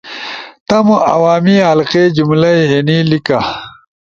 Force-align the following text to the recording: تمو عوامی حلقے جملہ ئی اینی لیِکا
تمو 0.67 0.95
عوامی 1.13 1.55
حلقے 1.67 2.03
جملہ 2.15 2.49
ئی 2.57 2.61
اینی 2.73 2.97
لیِکا 3.09 3.39